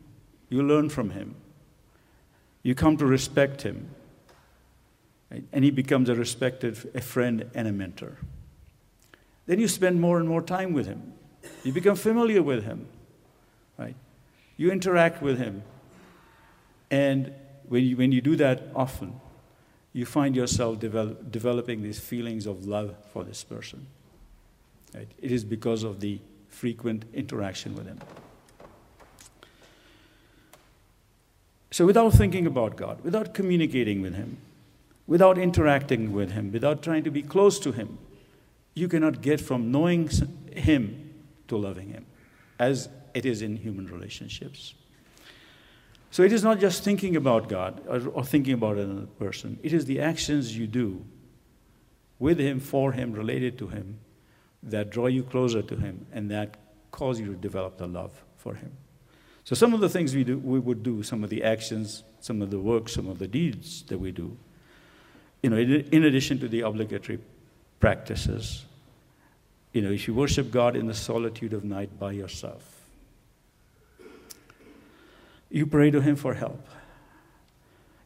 you 0.49 0.63
learn 0.63 0.89
from 0.89 1.11
him, 1.11 1.35
you 2.63 2.75
come 2.75 2.97
to 2.97 3.07
respect 3.07 3.63
him, 3.63 3.91
and 5.53 5.65
he 5.65 5.71
becomes 5.71 6.09
a 6.09 6.15
respected 6.15 6.91
a 6.95 7.01
friend 7.01 7.51
and 7.55 7.69
a 7.69 7.73
mentor. 7.73 8.19
Then 9.47 9.59
you 9.59 9.69
spend 9.69 10.01
more 10.01 10.19
and 10.19 10.29
more 10.29 10.43
time 10.43 10.73
with 10.73 10.87
him. 10.87 11.15
You 11.65 11.73
become 11.73 11.97
familiar 11.97 12.43
with 12.43 12.65
him, 12.65 12.87
right? 13.77 13.97
You 14.57 14.71
interact 14.71 15.23
with 15.23 15.39
him. 15.39 15.63
And 16.91 17.33
when 17.69 17.85
you, 17.85 17.97
when 17.97 18.13
you 18.13 18.21
do 18.21 18.37
that 18.37 18.69
often, 18.75 19.21
you 19.93 20.07
find 20.07 20.37
yourself 20.37 20.79
develop, 20.79 21.31
developing 21.31 21.83
these 21.83 21.99
feelings 21.99 22.47
of 22.47 22.67
love 22.67 22.95
for 23.13 23.25
this 23.25 23.43
person. 23.45 23.87
Right? 24.95 25.09
It 25.21 25.33
is 25.33 25.45
because 25.45 25.83
of 25.83 26.01
the 26.01 26.21
frequent 26.53 27.05
interaction 27.13 27.75
with 27.75 27.87
Him. 27.87 27.99
So, 31.71 31.87
without 31.87 32.13
thinking 32.13 32.47
about 32.47 32.77
God, 32.77 33.03
without 33.03 33.33
communicating 33.33 34.03
with 34.03 34.15
Him, 34.15 34.37
without 35.07 35.39
interacting 35.39 36.13
with 36.13 36.33
Him, 36.33 36.53
without 36.53 36.83
trying 36.83 37.03
to 37.05 37.11
be 37.11 37.23
close 37.23 37.59
to 37.61 37.73
Him, 37.73 37.99
you 38.75 38.89
cannot 38.89 39.23
get 39.23 39.41
from 39.41 39.73
knowing 39.73 40.11
Him 40.55 41.15
to 41.49 41.57
loving 41.57 41.89
Him, 41.89 42.05
as 42.59 42.91
it 43.15 43.25
is 43.25 43.41
in 43.41 43.57
human 43.57 43.87
relationships. 43.87 44.75
So, 46.11 46.23
it 46.23 46.33
is 46.33 46.45
not 46.45 46.61
just 46.61 46.85
thinking 46.85 47.17
about 47.17 47.49
God 47.49 47.83
or, 47.89 48.07
or 48.09 48.25
thinking 48.25 48.53
about 48.53 48.77
another 48.77 49.07
person, 49.19 49.59
it 49.63 49.73
is 49.73 49.87
the 49.87 50.01
actions 50.01 50.57
you 50.57 50.67
do 50.67 51.03
with 52.19 52.39
Him, 52.39 52.61
for 52.61 52.93
Him, 52.93 53.13
related 53.13 53.57
to 53.59 53.69
Him, 53.69 53.99
that 54.63 54.91
draw 54.91 55.07
you 55.07 55.23
closer 55.23 55.63
to 55.63 55.77
Him 55.77 56.07
and 56.13 56.31
that 56.31 56.57
cause 56.91 57.19
you 57.19 57.27
to 57.27 57.35
develop 57.35 57.79
the 57.79 57.87
love 57.87 58.13
for 58.37 58.55
Him. 58.55 58.73
So, 59.45 59.55
some 59.55 59.75
of 59.75 59.81
the 59.81 59.89
things 59.89 60.15
we, 60.15 60.25
do, 60.25 60.39
we 60.39 60.61
would 60.61 60.83
do, 60.83 61.03
some 61.03 61.25
of 61.25 61.31
the 61.31 61.43
actions, 61.43 62.05
some 62.21 62.43
of 62.43 62.51
the 62.51 62.59
work, 62.59 62.89
some 62.89 63.09
of 63.09 63.19
the 63.19 63.27
deeds 63.27 63.83
that 63.85 63.99
we 63.99 64.13
do, 64.13 64.37
you 65.43 65.51
know, 65.51 65.57
in 65.57 66.05
addition 66.05 66.39
to 66.39 66.49
the 66.49 66.61
obligatory 66.61 67.19
practices, 67.81 68.65
you 69.73 69.83
know, 69.83 69.91
if 69.91 70.07
you 70.07 70.15
worship 70.15 70.53
God 70.53 70.77
in 70.77 70.87
the 70.87 70.95
solitude 70.95 71.53
of 71.53 71.65
night 71.65 71.99
by 71.99 72.13
yourself, 72.13 72.83
you 75.51 75.67
pray 75.67 75.91
to 75.91 76.01
Him 76.01 76.15
for 76.15 76.35
help. 76.35 76.65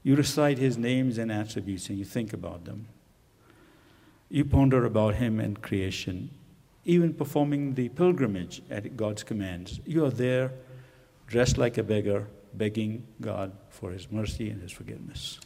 You 0.03 0.17
recite 0.17 0.57
His 0.57 0.79
names 0.79 1.19
and 1.19 1.31
attributes 1.31 1.91
and 1.91 1.99
you 1.99 2.05
think 2.05 2.33
about 2.33 2.65
them. 2.65 2.89
You 4.31 4.45
ponder 4.45 4.85
about 4.85 5.17
Him 5.17 5.39
and 5.39 5.61
creation 5.61 6.31
even 6.87 7.13
performing 7.13 7.75
the 7.75 7.89
pilgrimage 7.91 8.63
at 8.71 8.97
God's 8.97 9.25
commands. 9.25 9.81
You 9.85 10.05
are 10.05 10.11
there 10.11 10.53
dressed 11.27 11.59
like 11.59 11.77
a 11.79 11.83
beggar, 11.83 12.29
begging 12.55 13.05
God 13.21 13.53
for 13.69 13.91
His 13.91 14.11
mercy 14.11 14.49
and 14.49 14.63
His 14.63 14.71
forgiveness. 14.71 15.41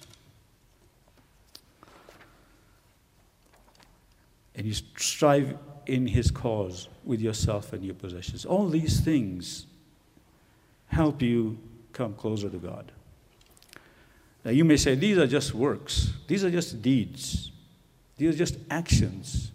And 4.54 4.66
you 4.66 4.74
strive 4.74 5.56
in 5.86 6.06
His 6.06 6.30
cause 6.30 6.88
with 7.04 7.20
yourself 7.20 7.72
and 7.72 7.82
your 7.82 7.94
possessions. 7.94 8.44
All 8.44 8.68
these 8.68 9.00
things 9.00 9.66
help 10.88 11.22
you 11.22 11.58
come 11.92 12.12
closer 12.14 12.50
to 12.50 12.58
God. 12.58 12.92
Now, 14.44 14.50
you 14.50 14.64
may 14.64 14.76
say, 14.76 14.94
these 14.94 15.16
are 15.16 15.26
just 15.26 15.54
works, 15.54 16.12
these 16.26 16.44
are 16.44 16.50
just 16.50 16.82
deeds, 16.82 17.50
these 18.18 18.34
are 18.34 18.38
just 18.38 18.56
actions. 18.70 19.52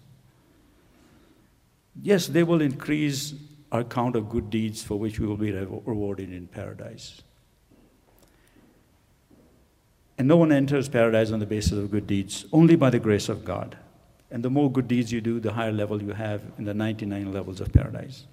Yes, 2.01 2.27
they 2.27 2.43
will 2.43 2.61
increase 2.61 3.33
our 3.71 3.83
count 3.83 4.15
of 4.15 4.29
good 4.29 4.49
deeds 4.49 4.83
for 4.83 4.97
which 4.97 5.19
we 5.19 5.27
will 5.27 5.37
be 5.37 5.51
rewarded 5.51 6.31
in 6.31 6.47
paradise. 6.47 7.21
And 10.17 10.27
no 10.27 10.37
one 10.37 10.51
enters 10.51 10.87
paradise 10.87 11.31
on 11.31 11.39
the 11.39 11.45
basis 11.45 11.73
of 11.73 11.91
good 11.91 12.07
deeds, 12.07 12.45
only 12.53 12.75
by 12.75 12.89
the 12.89 12.99
grace 12.99 13.27
of 13.27 13.43
God. 13.43 13.77
And 14.31 14.43
the 14.43 14.49
more 14.49 14.71
good 14.71 14.87
deeds 14.87 15.11
you 15.11 15.21
do, 15.21 15.39
the 15.39 15.53
higher 15.53 15.71
level 15.71 16.01
you 16.01 16.13
have 16.13 16.41
in 16.57 16.65
the 16.65 16.73
99 16.73 17.31
levels 17.33 17.59
of 17.59 17.71
paradise. 17.71 18.25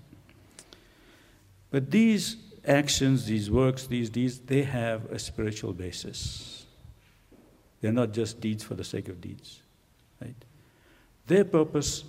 But 1.71 1.91
these 1.91 2.37
actions, 2.67 3.27
these 3.27 3.51
works, 3.51 3.87
these 3.87 4.11
deeds, 4.11 4.39
they 4.39 4.63
have 4.63 5.11
a 5.11 5.19
spiritual 5.19 5.73
basis. 5.73 6.67
They're 7.81 7.93
not 7.93 8.13
just 8.13 8.41
deeds 8.41 8.63
for 8.63 8.75
the 8.75 8.85
sake 8.85 9.09
of 9.09 9.21
deeds. 9.21 9.61
Right? 10.21 10.37
Their 11.27 11.45
purpose 11.45 12.05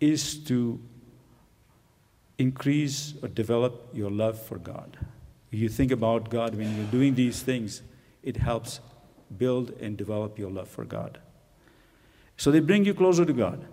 is 0.00 0.38
to 0.44 0.80
increase 2.38 3.14
or 3.22 3.28
develop 3.28 3.88
your 3.92 4.10
love 4.10 4.40
for 4.40 4.58
God. 4.58 4.96
You 5.50 5.68
think 5.68 5.90
about 5.92 6.30
God 6.30 6.54
when 6.54 6.76
you're 6.76 6.86
doing 6.86 7.14
these 7.14 7.42
things, 7.42 7.82
it 8.22 8.36
helps 8.36 8.80
build 9.36 9.70
and 9.80 9.96
develop 9.96 10.38
your 10.38 10.50
love 10.50 10.68
for 10.68 10.84
God. 10.84 11.18
So 12.36 12.50
they 12.50 12.60
bring 12.60 12.84
you 12.84 12.94
closer 12.94 13.24
to 13.24 13.32
God. 13.32 13.64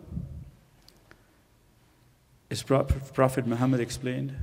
As 2.49 2.63
Prophet 2.63 3.45
Muhammad 3.45 3.79
explained, 3.79 4.35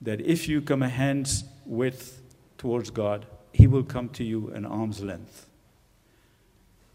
that 0.00 0.20
if 0.20 0.48
you 0.48 0.60
come 0.60 0.82
a 0.82 0.88
hand's 0.88 1.44
width 1.64 2.20
towards 2.58 2.90
God, 2.90 3.26
He 3.52 3.66
will 3.66 3.84
come 3.84 4.08
to 4.10 4.24
you 4.24 4.50
an 4.50 4.64
arm's 4.64 5.02
length. 5.02 5.46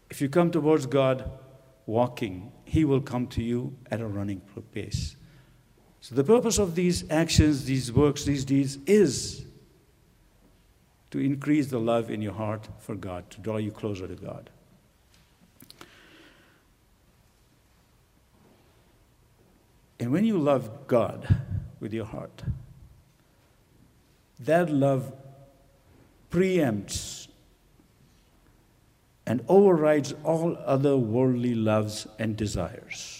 If 0.08 0.20
you 0.20 0.28
come 0.28 0.50
towards 0.50 0.86
God 0.86 1.30
walking, 1.86 2.52
He 2.64 2.84
will 2.84 3.00
come 3.00 3.26
to 3.28 3.42
you 3.42 3.76
at 3.90 4.00
a 4.00 4.06
running 4.06 4.40
pace. 4.72 5.16
So, 6.00 6.14
the 6.14 6.24
purpose 6.24 6.58
of 6.58 6.74
these 6.74 7.08
actions, 7.10 7.66
these 7.66 7.92
works, 7.92 8.24
these 8.24 8.44
deeds 8.44 8.78
is 8.86 9.44
to 11.10 11.18
increase 11.18 11.66
the 11.66 11.80
love 11.80 12.10
in 12.10 12.22
your 12.22 12.32
heart 12.32 12.68
for 12.78 12.94
God, 12.94 13.28
to 13.30 13.40
draw 13.40 13.58
you 13.58 13.70
closer 13.70 14.06
to 14.06 14.14
God. 14.14 14.48
And 19.98 20.12
when 20.12 20.24
you 20.24 20.38
love 20.38 20.86
God 20.86 21.42
with 21.78 21.92
your 21.92 22.06
heart, 22.06 22.42
that 24.40 24.70
love 24.70 25.12
preempts 26.30 27.28
and 29.26 29.44
overrides 29.48 30.14
all 30.24 30.56
other 30.64 30.96
worldly 30.96 31.54
loves 31.54 32.06
and 32.18 32.36
desires. 32.36 33.19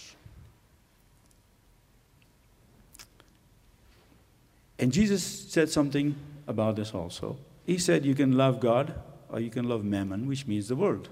And 4.80 4.90
Jesus 4.90 5.22
said 5.22 5.68
something 5.68 6.16
about 6.48 6.74
this 6.74 6.94
also. 6.94 7.36
He 7.66 7.76
said, 7.78 8.04
You 8.04 8.14
can 8.14 8.32
love 8.32 8.60
God 8.60 8.94
or 9.28 9.38
you 9.38 9.50
can 9.50 9.68
love 9.68 9.84
mammon, 9.84 10.26
which 10.26 10.46
means 10.46 10.68
the 10.68 10.74
world. 10.74 11.10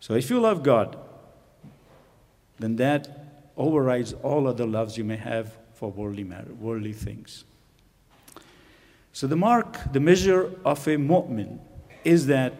So 0.00 0.14
if 0.14 0.30
you 0.30 0.40
love 0.40 0.62
God, 0.62 0.98
then 2.58 2.76
that 2.76 3.52
overrides 3.56 4.14
all 4.22 4.48
other 4.48 4.66
loves 4.66 4.96
you 4.96 5.04
may 5.04 5.16
have 5.16 5.56
for 5.74 5.90
worldly 5.90 6.24
matter, 6.24 6.52
worldly 6.54 6.94
things. 6.94 7.44
So, 9.12 9.26
the 9.26 9.36
mark, 9.36 9.92
the 9.92 10.00
measure 10.00 10.52
of 10.64 10.86
a 10.86 10.96
mu'min 10.96 11.58
is 12.04 12.26
that 12.26 12.54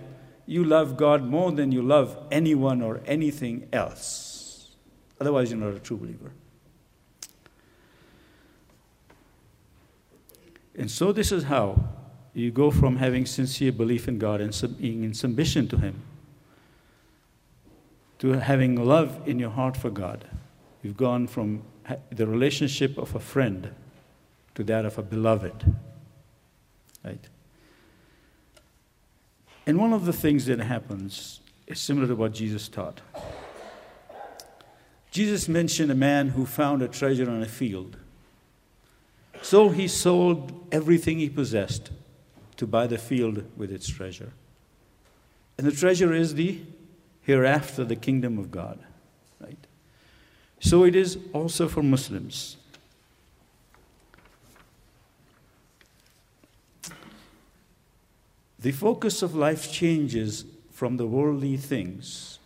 you 0.47 0.65
love 0.65 0.97
God 0.97 1.23
more 1.23 1.53
than 1.53 1.71
you 1.71 1.81
love 1.81 2.19
anyone 2.31 2.83
or 2.83 3.01
anything 3.07 3.69
else. 3.73 4.75
Otherwise, 5.21 5.51
you're 5.51 5.61
not 5.61 5.75
a 5.75 5.79
true 5.79 5.97
believer. 5.97 6.33
And 10.81 10.91
so, 10.91 11.13
this 11.13 11.31
is 11.31 11.45
how 11.45 11.79
you 12.33 12.51
go 12.51 12.71
from 12.71 12.97
having 12.97 13.27
sincere 13.27 13.71
belief 13.71 14.09
in 14.09 14.19
God 14.19 14.41
and 14.41 14.79
being 14.81 15.05
in 15.05 15.13
submission 15.13 15.69
to 15.69 15.77
Him 15.77 16.03
to 18.21 18.33
having 18.33 18.77
love 18.77 19.21
in 19.27 19.39
your 19.39 19.51
heart 19.51 19.77
for 19.77 19.91
God. 19.91 20.25
You've 20.83 20.97
gone 20.97 21.27
from 21.27 21.63
the 22.11 22.27
relationship 22.27 22.97
of 22.97 23.15
a 23.15 23.21
friend 23.21 23.75
to 24.55 24.65
that 24.65 24.87
of 24.87 24.97
a 24.99 25.03
beloved. 25.03 25.75
Right? 27.05 27.29
And 29.67 29.79
one 29.79 29.93
of 29.93 30.07
the 30.07 30.13
things 30.15 30.47
that 30.47 30.61
happens 30.61 31.41
is 31.67 31.79
similar 31.79 32.07
to 32.09 32.17
what 32.17 32.33
Jesus 32.33 32.69
taught. 32.69 33.03
Jesus 35.11 35.47
mentioned 35.47 35.91
a 35.91 35.95
man 35.95 36.31
who 36.31 36.47
found 36.47 36.81
a 36.81 36.89
treasure 36.89 37.29
on 37.29 37.43
a 37.43 37.47
field. 37.47 37.99
So 39.43 39.71
he 39.71 39.89
sold 39.89 40.69
everything 40.71 41.19
he 41.19 41.29
possessed 41.29 41.91
to 42.57 42.67
buy 42.67 42.87
the 42.87 42.99
field 42.99 43.45
with 43.57 43.73
its 43.73 43.89
treasure. 43.89 44.33
And 45.57 45.67
the 45.67 45.73
treasure 45.73 46.13
is 46.13 46.35
the 46.35 46.61
hereafter, 47.23 47.85
the 47.85 47.97
kingdom 47.97 48.39
of 48.39 48.51
God. 48.51 48.79
Right? 49.41 49.67
So 50.61 50.85
it 50.85 50.95
is 50.95 51.19
also 51.33 51.69
for 51.69 51.83
Muslims. 51.83 52.57
The 58.59 58.73
focus 58.73 59.23
of 59.23 59.35
life 59.35 59.73
changes 59.73 60.45
from 60.71 60.99
the 60.99 61.07
worldly 61.07 61.57
things 61.57 62.39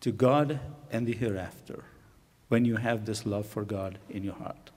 to 0.00 0.10
God 0.10 0.58
and 0.90 1.06
the 1.06 1.14
hereafter 1.14 1.84
when 2.48 2.64
you 2.64 2.76
have 2.76 3.06
this 3.06 3.24
love 3.24 3.46
for 3.46 3.62
God 3.62 3.98
in 4.10 4.24
your 4.24 4.34
heart. 4.34 4.70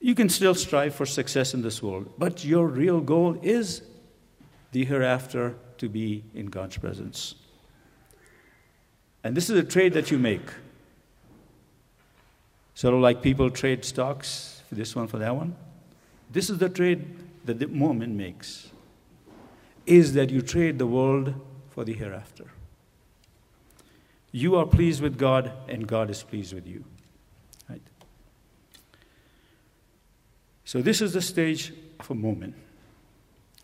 You 0.00 0.14
can 0.14 0.28
still 0.28 0.54
strive 0.54 0.94
for 0.94 1.04
success 1.04 1.52
in 1.52 1.62
this 1.62 1.82
world, 1.82 2.12
but 2.18 2.44
your 2.44 2.66
real 2.66 3.00
goal 3.00 3.38
is 3.42 3.82
the 4.72 4.84
hereafter 4.84 5.56
to 5.78 5.88
be 5.88 6.24
in 6.34 6.46
God's 6.46 6.78
presence. 6.78 7.34
And 9.22 9.36
this 9.36 9.50
is 9.50 9.58
a 9.58 9.62
trade 9.62 9.92
that 9.92 10.10
you 10.10 10.18
make. 10.18 10.48
Sort 12.74 12.94
of 12.94 13.00
like 13.00 13.20
people 13.20 13.50
trade 13.50 13.84
stocks, 13.84 14.62
for 14.68 14.74
this 14.74 14.96
one 14.96 15.06
for 15.06 15.18
that 15.18 15.36
one. 15.36 15.54
This 16.30 16.48
is 16.48 16.58
the 16.58 16.70
trade 16.70 17.06
that 17.44 17.58
the 17.58 17.66
mu'min 17.66 18.14
makes 18.14 18.68
is 19.86 20.14
that 20.14 20.30
you 20.30 20.40
trade 20.40 20.78
the 20.78 20.86
world 20.86 21.34
for 21.70 21.84
the 21.84 21.92
hereafter. 21.92 22.44
You 24.32 24.56
are 24.56 24.66
pleased 24.66 25.02
with 25.02 25.18
God, 25.18 25.52
and 25.68 25.86
God 25.86 26.10
is 26.10 26.22
pleased 26.22 26.54
with 26.54 26.66
you. 26.66 26.84
Right? 27.68 27.82
So, 30.70 30.80
this 30.80 31.00
is 31.00 31.14
the 31.14 31.20
stage 31.20 31.72
of 31.98 32.08
a 32.12 32.14
mu'min. 32.14 32.52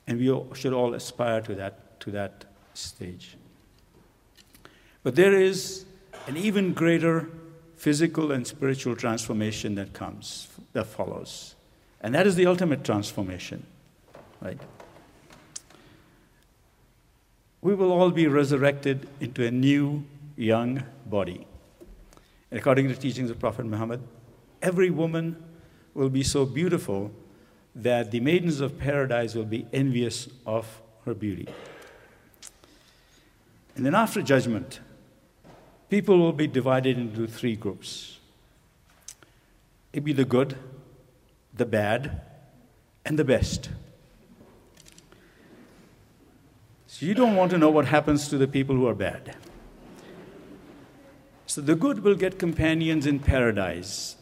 And 0.09 0.19
we 0.19 0.57
should 0.57 0.73
all 0.73 0.93
aspire 0.93 1.41
to 1.43 1.55
that, 1.55 2.01
to 2.01 2.11
that 2.11 2.47
stage. 2.75 3.37
But 5.05 5.15
there 5.15 5.33
is 5.33 5.85
an 6.27 6.37
even 6.37 6.73
greater 6.73 7.29
physical 7.77 8.33
and 8.33 8.45
spiritual 8.45 8.97
transformation 8.97 9.77
that 9.77 9.93
comes, 9.93 10.49
that 10.73 10.89
follows. 10.89 11.55
And 12.01 12.13
that 12.17 12.27
is 12.27 12.35
the 12.35 12.47
ultimate 12.47 12.83
transformation, 12.83 13.65
right? 14.41 14.59
We 17.61 17.77
will 17.77 17.93
all 17.93 18.11
be 18.11 18.27
resurrected 18.27 19.09
into 19.21 19.47
a 19.47 19.53
new, 19.53 20.03
young 20.37 20.83
body. 21.09 21.47
According 22.51 22.89
to 22.89 22.95
the 22.95 23.01
teachings 23.01 23.31
of 23.31 23.39
Prophet 23.39 23.65
Muhammad, 23.65 24.03
every 24.61 24.91
woman 24.91 25.46
will 25.97 26.11
be 26.11 26.23
so 26.23 26.45
beautiful 26.45 27.11
that 27.75 28.11
the 28.11 28.21
maidens 28.21 28.61
of 28.61 28.79
paradise 28.79 29.35
will 29.35 29.45
be 29.45 29.67
envious 29.73 30.29
of 30.47 30.83
her 31.05 31.15
beauty. 31.15 31.49
And 33.75 33.85
then 33.85 33.95
after 33.95 34.23
judgment, 34.23 34.81
people 35.89 36.19
will 36.19 36.33
be 36.33 36.47
divided 36.47 36.99
into 36.99 37.27
three 37.27 37.57
groups. 37.57 38.19
It'll 39.93 40.05
be 40.05 40.13
the 40.13 40.25
good, 40.25 40.57
the 41.55 41.67
bad, 41.67 42.21
and 43.05 43.19
the 43.19 43.25
best. 43.25 43.71
So 46.87 47.07
you 47.07 47.15
don't 47.15 47.37
want 47.37 47.51
to 47.53 47.59
know 47.59 47.71
what 47.71 47.87
happens 47.87 48.29
to 48.29 48.39
the 48.39 48.49
people 48.49 48.75
who 48.77 48.87
are 48.87 48.95
bad. 48.95 49.37
So 51.47 51.61
the 51.61 51.75
good 51.75 52.03
will 52.03 52.17
get 52.17 52.39
companions 52.39 53.07
in 53.07 53.19
paradise. 53.19 54.16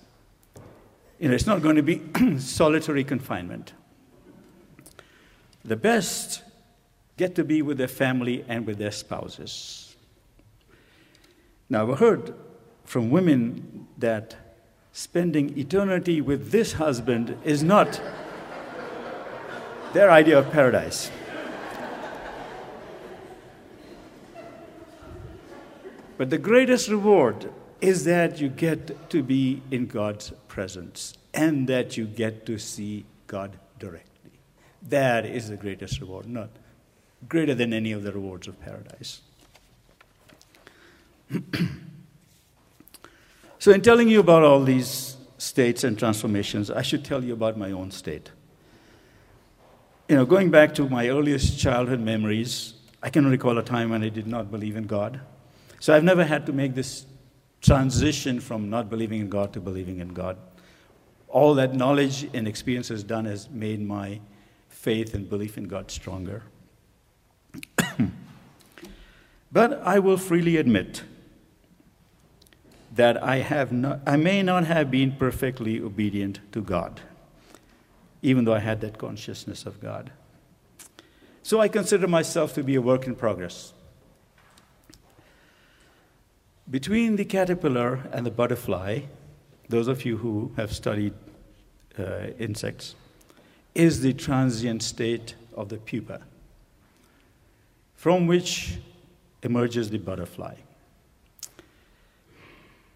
You 1.18 1.29
know, 1.29 1.35
it's 1.35 1.46
not 1.46 1.62
going 1.62 1.77
to 1.77 1.83
be 1.83 2.03
solitary 2.38 3.05
confinement. 3.05 3.72
The 5.64 5.77
best 5.77 6.42
get 7.16 7.35
to 7.37 7.44
be 7.44 7.62
with 7.62 7.79
their 7.79 7.88
family 7.88 8.44
and 8.48 8.66
with 8.66 8.79
their 8.79 8.90
spouses. 8.90 9.96
Now, 11.70 11.90
I've 11.90 11.98
heard 11.98 12.35
from 12.85 13.11
women 13.11 13.87
that 13.98 14.37
spending 14.92 15.57
eternity 15.59 16.20
with 16.20 16.50
this 16.50 16.74
husband 16.74 17.37
is 17.44 17.62
not 17.62 18.00
their 19.92 20.11
idea 20.11 20.38
of 20.38 20.50
paradise. 20.50 21.11
But 26.16 26.31
the 26.31 26.38
greatest 26.38 26.88
reward 26.88 27.50
is 27.81 28.05
that 28.05 28.40
you 28.40 28.48
get 28.48 29.11
to 29.11 29.22
be 29.22 29.62
in 29.70 29.87
God's 29.87 30.33
presence 30.54 31.14
and 31.34 31.68
that 31.68 31.96
you 31.96 32.06
get 32.06 32.46
to 32.46 32.58
see 32.58 33.04
God 33.26 33.58
directly. 33.80 34.30
That 34.88 35.26
is 35.26 35.48
the 35.48 35.56
greatest 35.56 36.00
reward, 36.00 36.26
not 36.26 36.48
greater 37.28 37.54
than 37.54 37.72
any 37.72 37.90
of 37.90 38.04
the 38.04 38.12
rewards 38.12 38.46
of 38.46 38.60
paradise. 38.60 39.20
so, 43.58 43.72
in 43.72 43.80
telling 43.80 44.08
you 44.08 44.20
about 44.20 44.44
all 44.44 44.62
these 44.62 45.16
states 45.38 45.82
and 45.82 45.98
transformations, 45.98 46.70
I 46.70 46.82
should 46.82 47.04
tell 47.04 47.24
you 47.24 47.32
about 47.32 47.58
my 47.58 47.72
own 47.72 47.90
state. 47.90 48.30
You 50.08 50.14
know, 50.16 50.24
going 50.24 50.50
back 50.50 50.74
to 50.76 50.88
my 50.88 51.08
earliest 51.08 51.58
childhood 51.58 51.98
memories, 52.00 52.74
I 53.02 53.10
can 53.10 53.26
recall 53.26 53.58
a 53.58 53.62
time 53.62 53.90
when 53.90 54.04
I 54.04 54.08
did 54.08 54.28
not 54.28 54.52
believe 54.52 54.76
in 54.76 54.84
God. 54.84 55.20
So, 55.80 55.92
I've 55.94 56.04
never 56.04 56.24
had 56.24 56.46
to 56.46 56.52
make 56.52 56.74
this 56.76 57.06
transition 57.64 58.40
from 58.40 58.68
not 58.68 58.90
believing 58.90 59.20
in 59.20 59.31
God 59.31 59.55
to 59.55 59.61
believing 59.61 59.98
in 59.98 60.09
God. 60.09 60.37
All 61.29 61.55
that 61.55 61.74
knowledge 61.74 62.29
and 62.35 62.46
experience 62.46 62.88
has 62.88 63.03
done 63.03 63.24
has 63.24 63.48
made 63.48 63.81
my 63.81 64.20
faith 64.68 65.14
and 65.14 65.29
belief 65.29 65.57
in 65.57 65.64
God 65.64 65.90
stronger. 65.90 66.42
but 69.53 69.81
I 69.83 69.98
will 69.98 70.18
freely 70.18 70.59
admit 70.59 71.05
that 72.94 73.20
I, 73.22 73.38
have 73.38 73.72
not, 73.72 74.00
I 74.07 74.16
may 74.16 74.42
not 74.42 74.66
have 74.66 74.90
been 74.90 75.12
perfectly 75.12 75.81
obedient 75.81 76.40
to 76.53 76.61
God, 76.61 77.00
even 78.20 78.44
though 78.44 78.55
I 78.55 78.61
had 78.61 78.83
that 78.83 78.98
consciousness 78.98 79.64
of 79.64 79.81
God. 79.81 80.12
So 81.42 81.61
I 81.61 81.68
consider 81.68 82.07
myself 82.07 82.53
to 82.55 82.62
be 82.62 82.74
a 82.74 82.83
work 82.83 83.07
in 83.07 83.16
progress. 83.16 83.72
Between 86.70 87.16
the 87.16 87.24
caterpillar 87.24 88.09
and 88.11 88.24
the 88.24 88.31
butterfly, 88.31 89.00
those 89.68 89.87
of 89.87 90.05
you 90.05 90.16
who 90.16 90.53
have 90.57 90.72
studied 90.72 91.12
uh, 91.98 92.29
insects, 92.38 92.94
is 93.74 94.00
the 94.00 94.12
transient 94.12 94.83
state 94.83 95.35
of 95.55 95.68
the 95.68 95.77
pupa, 95.77 96.22
from 97.94 98.27
which 98.27 98.79
emerges 99.42 99.90
the 99.90 99.98
butterfly. 99.98 100.55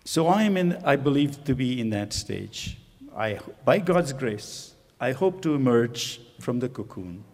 So 0.05 0.27
I 0.27 0.45
am 0.45 0.57
in, 0.57 0.79
I 0.85 0.97
believe 0.97 1.45
to 1.45 1.55
be 1.55 1.81
in 1.81 1.91
that 1.91 2.15
stage. 2.15 2.79
I, 3.15 3.39
by 3.65 3.79
God's 3.81 4.15
grace, 4.15 4.75
I 4.99 5.13
hope 5.13 5.43
to 5.43 5.55
emerge 5.55 6.21
from 6.41 6.61
the 6.61 6.69
cocoon, 6.69 7.25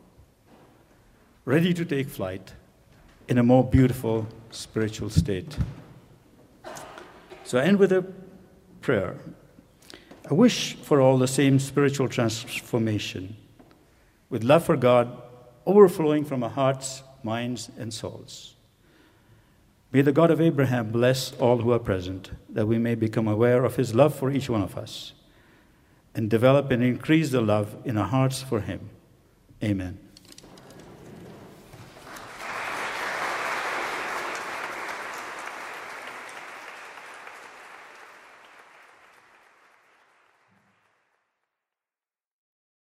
ready 1.44 1.72
to 1.74 1.84
take 1.84 2.08
flight 2.08 2.54
in 3.28 3.38
a 3.38 3.42
more 3.42 3.62
beautiful 3.62 4.26
spiritual 4.50 5.10
state. 5.10 5.56
So 7.44 7.58
I 7.58 7.64
end 7.64 7.78
with 7.78 7.92
a 7.92 8.04
prayer. 8.80 9.16
I 10.30 10.34
wish 10.34 10.74
for 10.74 11.00
all 11.00 11.18
the 11.18 11.28
same 11.28 11.58
spiritual 11.58 12.08
transformation, 12.08 13.36
with 14.30 14.42
love 14.42 14.64
for 14.64 14.76
God 14.76 15.22
overflowing 15.66 16.24
from 16.24 16.42
our 16.42 16.50
hearts, 16.50 17.02
minds, 17.22 17.70
and 17.78 17.92
souls. 17.92 18.54
May 19.92 20.02
the 20.02 20.12
God 20.12 20.30
of 20.30 20.40
Abraham 20.40 20.90
bless 20.90 21.32
all 21.34 21.58
who 21.58 21.70
are 21.72 21.78
present, 21.78 22.30
that 22.48 22.66
we 22.66 22.78
may 22.78 22.94
become 22.94 23.28
aware 23.28 23.64
of 23.64 23.76
his 23.76 23.94
love 23.94 24.14
for 24.14 24.30
each 24.30 24.50
one 24.50 24.62
of 24.62 24.76
us 24.76 25.12
and 26.14 26.30
develop 26.30 26.70
and 26.70 26.82
increase 26.82 27.30
the 27.30 27.40
love 27.40 27.76
in 27.84 27.96
our 27.96 28.08
hearts 28.08 28.42
for 28.42 28.60
him. 28.60 28.90
Amen. 29.62 29.98